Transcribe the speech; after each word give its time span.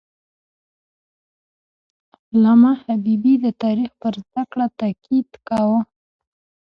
علامه 2.31 2.71
حبیبي 2.83 3.33
د 3.43 3.45
تاریخ 3.63 3.91
پر 4.01 4.13
زده 4.25 4.43
کړه 4.51 4.67
تاکید 4.79 5.29
کاوه. 5.47 5.79